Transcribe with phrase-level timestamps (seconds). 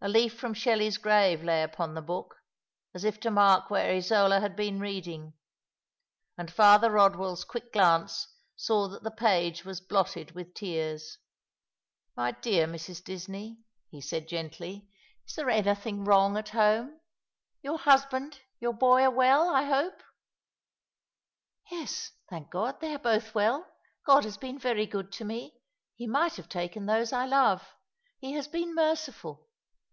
[0.00, 2.36] A leaf from Shelley's grave lay upon the book,
[2.94, 5.32] as if to mark where Isola had been reading,
[6.36, 11.16] and Father Eod well's quick glance saw that the page was blotted with tears."
[12.18, 13.02] My dear Mrs.
[13.02, 14.90] Disney," he said gently,"
[15.26, 16.48] is there anything /;/ tke Shadow of the Tomh!^ 257 wrong at
[16.90, 17.00] home?
[17.62, 20.02] Your husband, your boy are well, I hope?""
[21.72, 23.66] Yes, thank God, they are both well.
[24.04, 25.54] God has been very good to me.
[25.96, 27.66] He might have taken those I love.
[28.18, 29.40] He has been merciful."